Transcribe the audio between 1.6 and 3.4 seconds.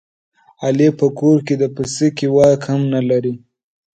پسکې واک هم نه لري.